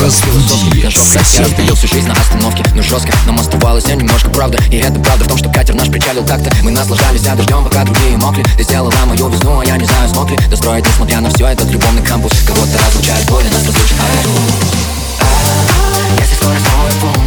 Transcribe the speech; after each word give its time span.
Разбуди 0.00 0.80
Я 0.80 0.90
совсем 0.90 1.44
придется 1.52 1.86
жизнь 1.86 2.08
на 2.08 2.14
остановке, 2.14 2.62
ну, 2.70 2.76
но 2.76 2.82
жестко 2.82 3.12
Нам 3.26 3.38
оставалось 3.38 3.84
все 3.84 3.94
немножко 3.94 4.30
правда 4.30 4.58
И 4.70 4.76
это 4.76 4.98
правда 5.00 5.24
в 5.24 5.28
том, 5.28 5.36
что 5.36 5.50
катер 5.50 5.74
наш 5.74 5.88
причалил 5.88 6.24
так-то, 6.24 6.50
Мы 6.62 6.70
наслаждались 6.70 7.20
за 7.20 7.34
дождем, 7.34 7.62
пока 7.64 7.84
другие 7.84 8.16
мокли. 8.16 8.42
Ты 8.56 8.64
сделала 8.64 8.92
мою 9.06 9.28
весну, 9.28 9.60
а 9.60 9.64
я 9.64 9.76
не 9.76 9.84
знаю, 9.84 10.08
смог 10.08 10.30
ли 10.30 10.36
Достроить, 10.48 10.86
несмотря 10.86 11.20
на 11.20 11.30
все, 11.30 11.46
этот 11.46 11.70
любовный 11.70 12.02
кампус 12.02 12.32
Кого-то 12.46 12.78
разлучает 12.86 13.26
боль, 13.28 13.44
нас 13.44 13.66
разлучит 13.66 13.96
Если 16.18 16.34
скоро 16.36 16.56
снова 16.58 17.12
пол 17.12 17.21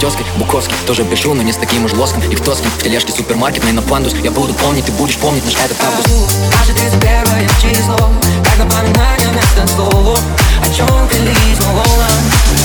теской 0.00 0.24
Буковский. 0.36 0.74
Тоже 0.86 1.04
пишу, 1.04 1.34
но 1.34 1.42
не 1.42 1.52
с 1.52 1.56
таким 1.56 1.84
уж 1.84 1.92
лоском 1.92 2.22
И 2.22 2.34
в 2.34 2.40
тоском, 2.40 2.70
в 2.70 2.82
тележке 2.82 3.12
супермаркетной 3.12 3.72
на 3.72 3.82
пандус 3.82 4.14
Я 4.24 4.30
буду 4.30 4.54
помнить, 4.54 4.86
ты 4.86 4.92
будешь 4.92 5.16
помнить 5.16 5.44
наш 5.44 5.54
этот 5.54 5.76
август. 5.84 6.08
Каждый 6.50 6.74
день 6.74 7.00
первое 7.00 7.46
число 7.60 8.10
Как 8.44 8.58
напоминание 8.58 9.28
на 9.28 9.38
этот 9.38 9.70
слово. 9.70 10.16
О 10.62 10.74
чем 10.74 10.86
ты 11.08 11.18
мы 11.20 11.84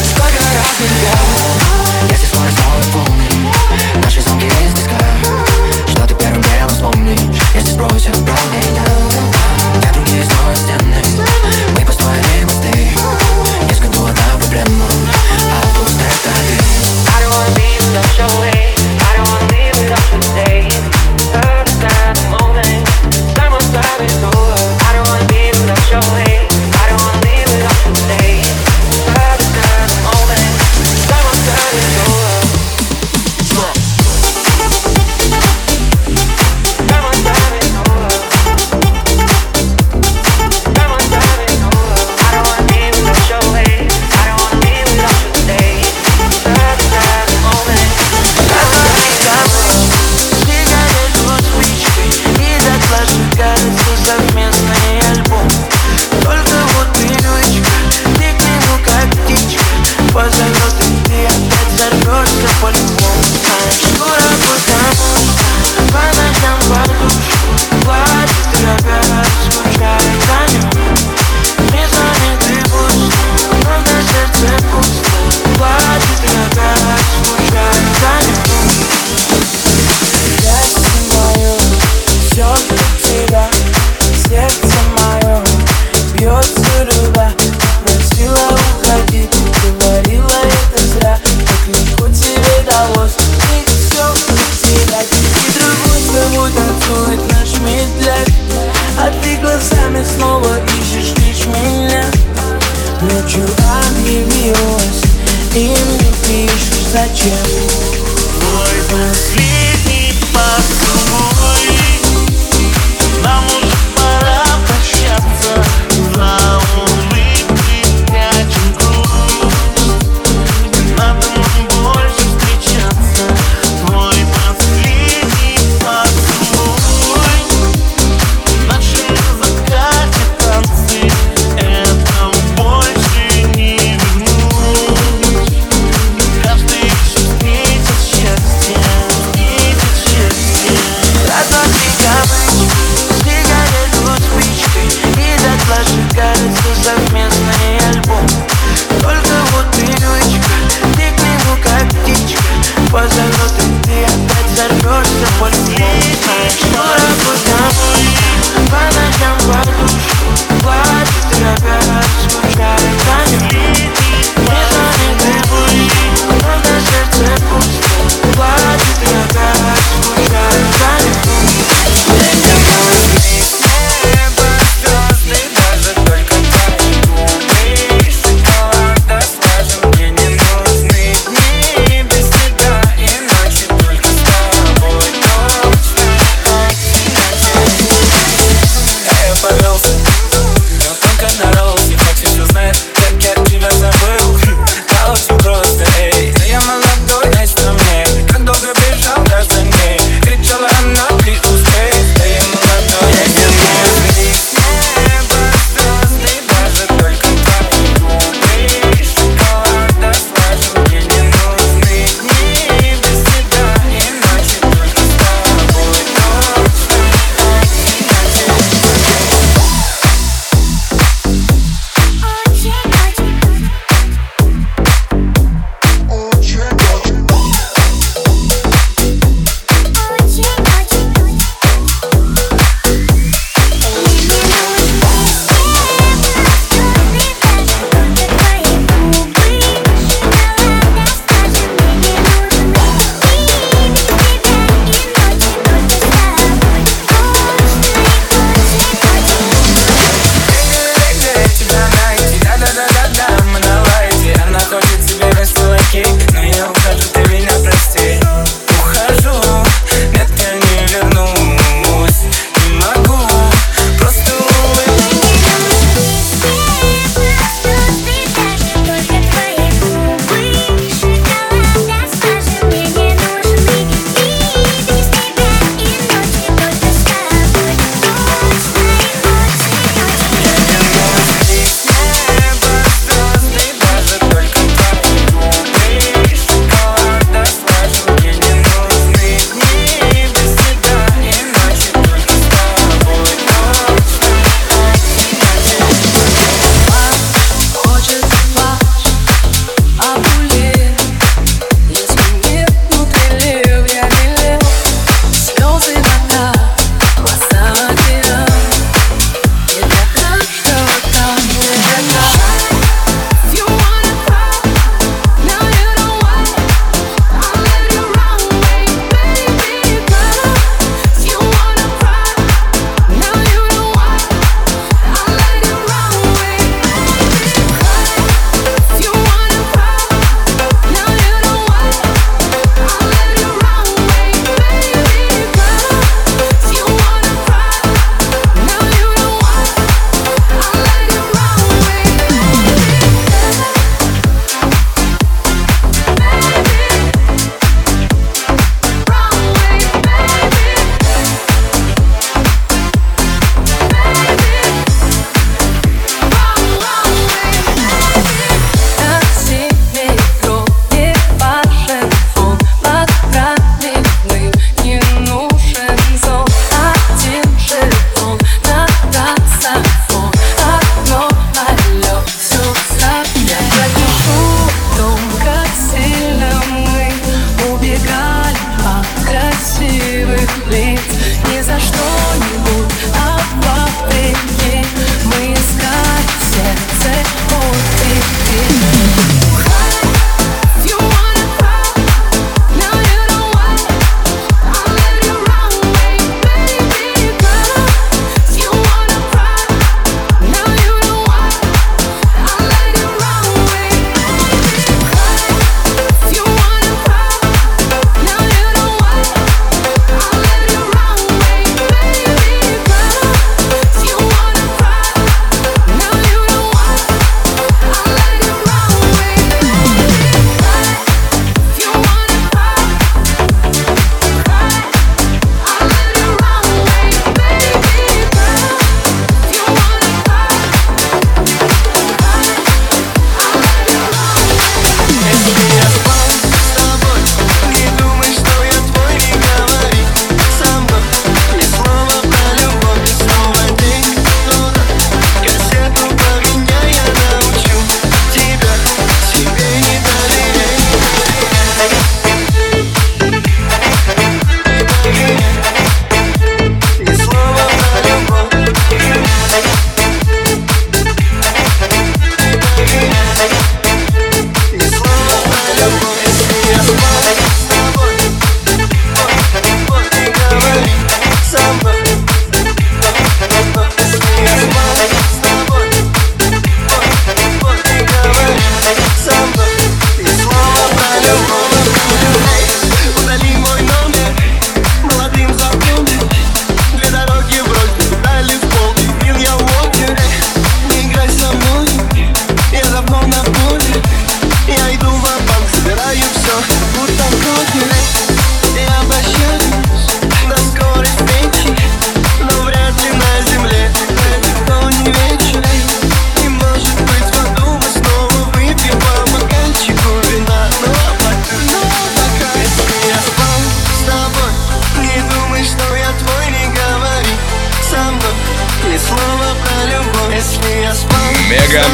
Сколько 0.10 0.40
раз 0.40 0.72
мы 0.80 0.88
бегали 0.88 2.12
Если 2.12 2.26
свой 2.26 2.48
сон 2.50 2.94
полный 2.94 4.02
Наши 4.02 4.22
замки 4.22 4.46
из 4.46 4.74
диска. 4.74 4.96
Что 5.88 6.08
ты 6.08 6.16
первым 6.16 6.42
делом 6.42 6.70
вспомнишь? 6.70 7.20
Если 7.54 7.74
спросишь 7.74 8.05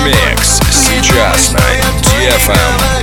Микс 0.04 0.60
сейчас 0.72 1.52
на 1.52 1.60
DFM. 1.60 3.01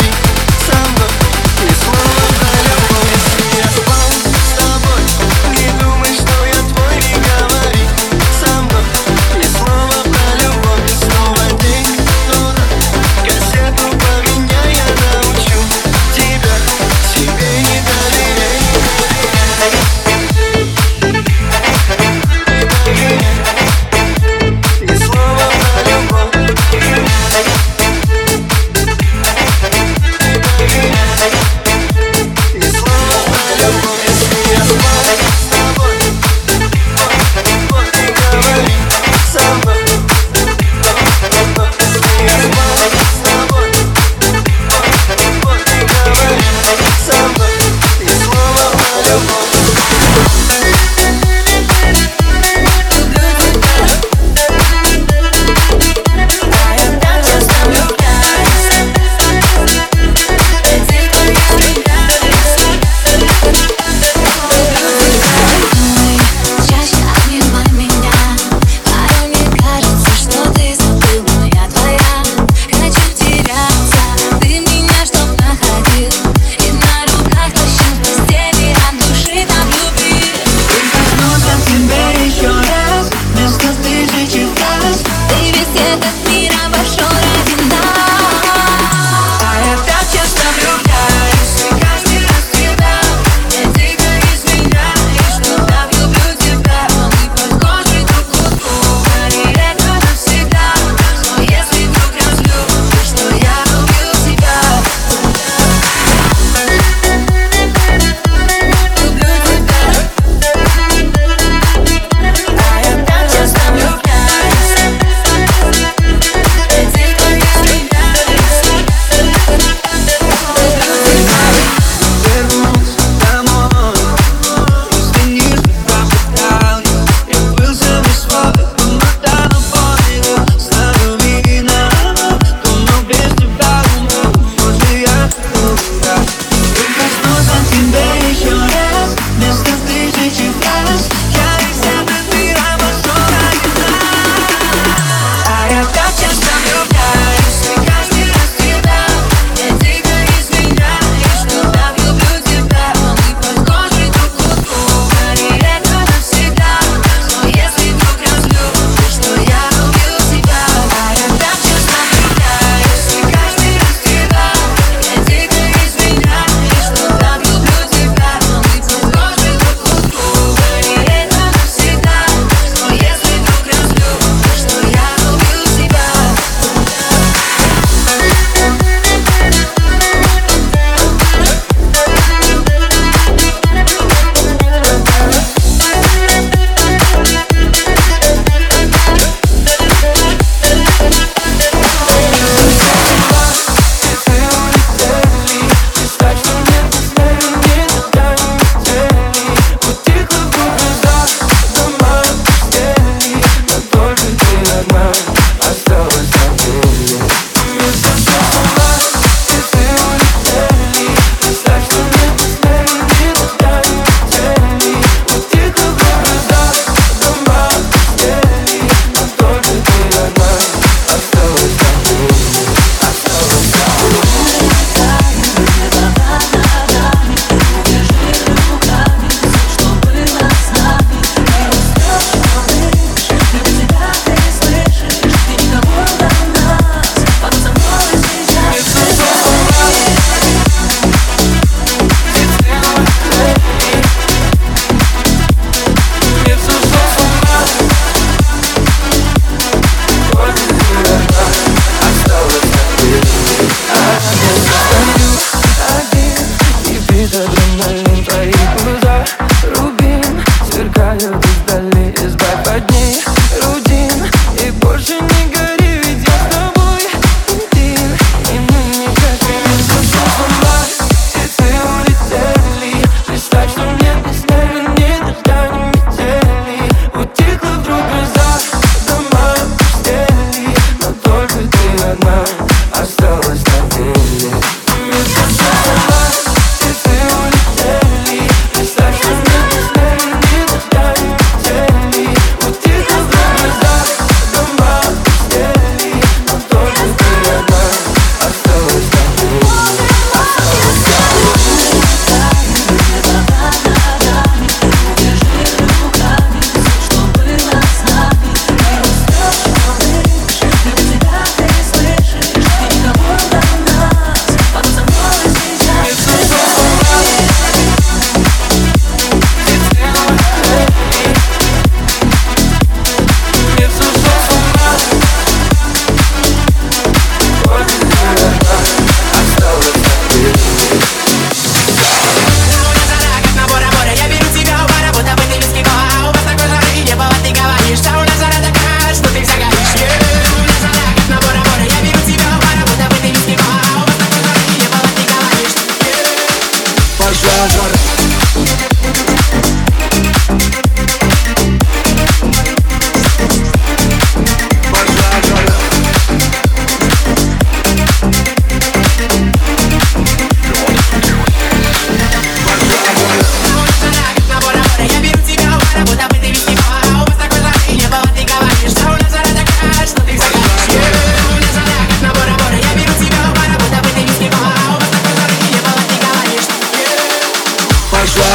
сверкают. 260.79 261.58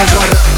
I 0.04 0.06
gotta 0.06 0.53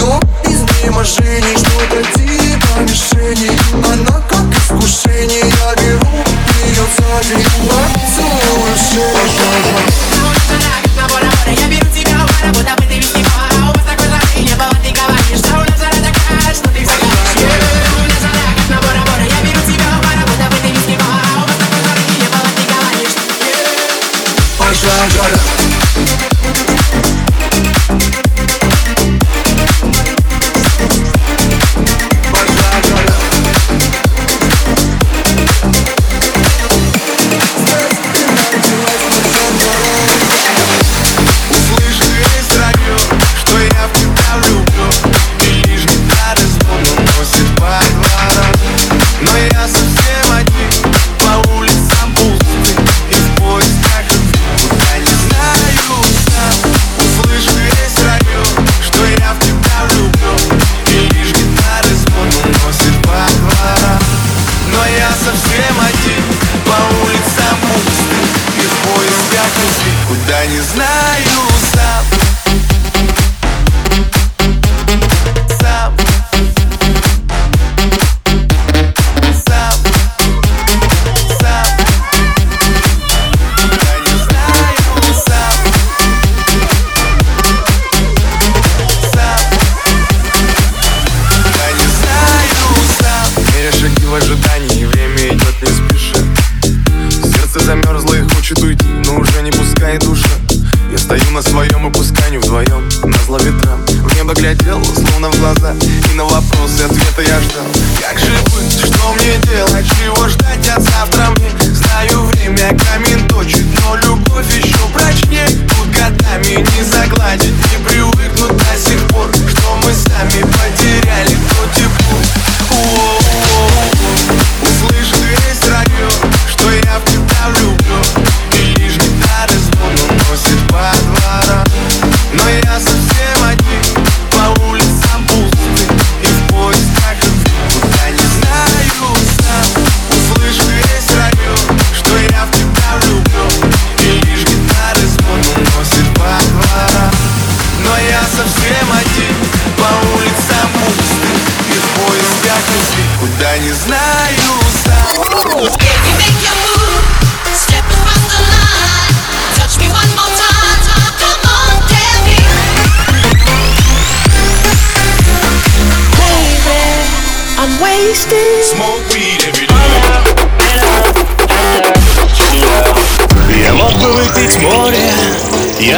Но 0.00 0.20
из 0.44 0.60
ней 0.62 0.90
машине 0.90 1.56
что-то 1.56 2.02
типа 2.14 2.80
мишени. 2.80 3.50
Она 3.92 4.19